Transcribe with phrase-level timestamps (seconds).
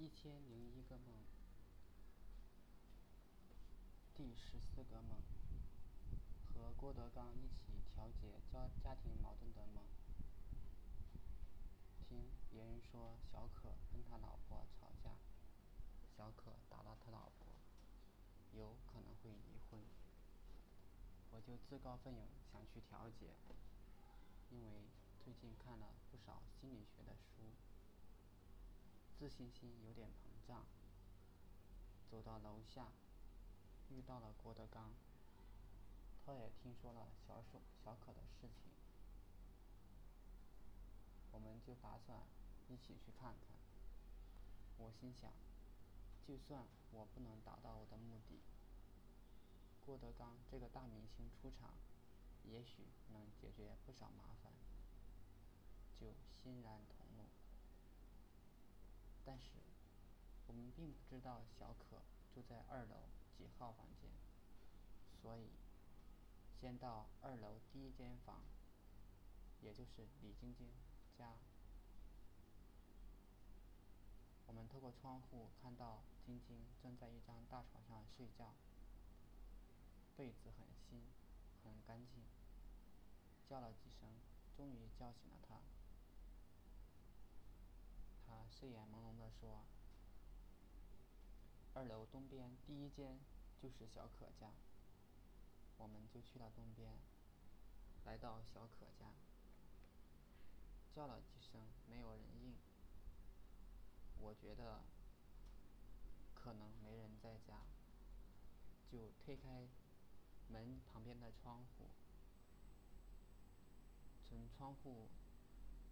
[0.00, 1.14] 一千零一个梦，
[4.16, 5.18] 第十四个梦，
[6.54, 9.84] 和郭德纲一起调解家家庭矛盾的梦。
[12.08, 15.10] 听别人说小可跟他老婆吵架，
[16.16, 17.52] 小可打了他老婆，
[18.56, 19.82] 有可能会离婚。
[21.30, 23.34] 我就自告奋勇想去调解，
[24.48, 24.88] 因为
[25.22, 27.09] 最近看了不少心理学的，
[29.20, 30.64] 自信心有点膨胀。
[32.10, 32.88] 走到楼下，
[33.90, 34.94] 遇到了郭德纲，
[36.24, 38.72] 他也听说了小手小可的事情，
[41.32, 42.22] 我们就打算
[42.70, 43.58] 一起去看看。
[44.78, 45.30] 我心想，
[46.26, 48.40] 就算我不能达到我的目的，
[49.84, 51.74] 郭德纲这个大明星出场，
[52.44, 54.50] 也许能解决不少麻烦，
[56.00, 56.06] 就
[56.42, 57.28] 欣然同路。
[59.24, 59.46] 但是，
[60.46, 62.02] 我们并不知道小可
[62.34, 62.96] 住在二楼
[63.36, 64.10] 几号房间，
[65.22, 65.50] 所以
[66.60, 68.42] 先到二楼第一间房，
[69.62, 70.68] 也就是李晶晶
[71.16, 71.34] 家。
[74.46, 78.52] 我们透过窗户看到晶晶正在一张大床上睡觉，
[80.16, 81.02] 被子很新，
[81.64, 82.24] 很干净。
[83.48, 84.08] 叫了几声，
[84.56, 85.56] 终于叫醒了她。
[88.50, 89.64] 睡眼朦胧地说
[91.72, 93.18] ：“二楼东边第一间
[93.62, 94.52] 就是小可家。”
[95.78, 96.92] 我们就去了东边，
[98.04, 99.14] 来到小可家，
[100.94, 102.54] 叫了几声没有人应。
[104.18, 104.82] 我觉得
[106.34, 107.62] 可能没人在家，
[108.92, 109.66] 就推开
[110.48, 111.88] 门旁边的窗户，
[114.28, 115.08] 从窗户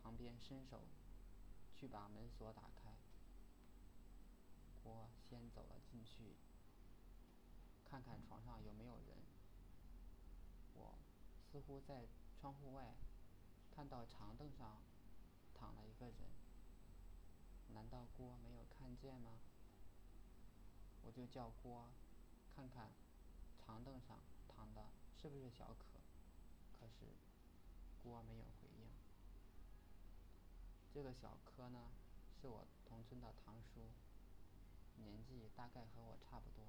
[0.00, 0.82] 旁边伸手
[1.82, 2.94] 去把门锁打开。
[4.84, 6.36] 我先走了进去，
[7.84, 9.16] 看看床上有没有人。
[10.76, 10.94] 我
[11.50, 12.06] 似乎在
[12.40, 12.94] 窗户外
[13.74, 14.80] 看到长凳上
[15.54, 16.14] 躺了一个人，
[17.74, 19.40] 难道郭没有看见吗？
[21.02, 21.88] 我就叫郭
[22.54, 22.92] 看看
[23.58, 24.86] 长凳上躺的
[25.20, 25.98] 是不是小可，
[26.78, 27.06] 可是
[28.04, 28.44] 郭没有。
[30.94, 31.88] 这个小柯呢，
[32.40, 33.80] 是我同村的堂叔，
[34.96, 36.66] 年纪大概和我差不多，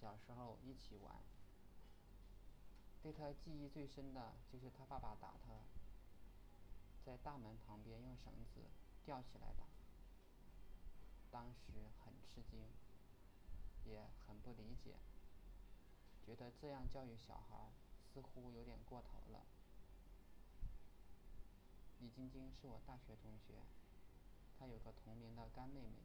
[0.00, 1.14] 小时候一起玩。
[3.00, 5.54] 对他记忆最深的就是他爸爸打他，
[7.06, 8.60] 在大门旁边用绳子
[9.04, 9.64] 吊起来打。
[11.30, 11.72] 当时
[12.04, 12.60] 很吃惊，
[13.86, 14.96] 也很不理解，
[16.26, 17.70] 觉得这样教育小孩
[18.12, 19.46] 似乎有点过头了。
[22.00, 23.60] 李晶晶是我大学同学，
[24.58, 25.98] 她有个同龄的干妹妹。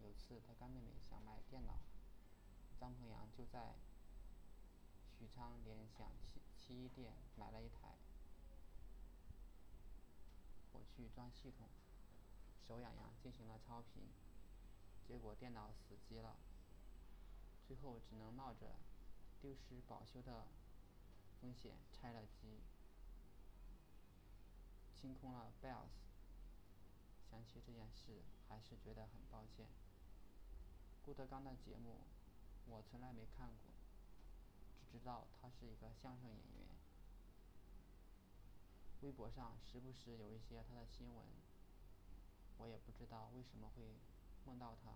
[0.00, 1.74] 有次她干妹妹想买电脑，
[2.80, 3.74] 张鹏阳就在
[5.18, 7.94] 许昌联想七七一店买了一台。
[10.72, 11.68] 我去装系统，
[12.66, 14.02] 手痒痒进行了超频，
[15.06, 16.36] 结果电脑死机了。
[17.68, 18.76] 最后只能冒着
[19.42, 20.46] 丢失保修的
[21.38, 22.62] 风险拆了机，
[24.98, 25.92] 清空了 BIOS。
[27.30, 29.66] 想起这件事，还是觉得很抱歉。
[31.04, 31.98] 郭德纲的节目
[32.66, 33.72] 我从来没看过，
[34.90, 36.66] 只知道他是一个相声演员。
[39.02, 41.24] 微博上时不时有一些他的新闻，
[42.58, 43.82] 我也不知道为什么会
[44.46, 44.92] 梦到他。